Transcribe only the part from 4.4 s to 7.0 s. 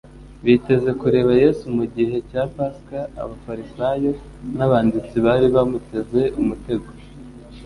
n'abanditsi bari bamuteze umutego'.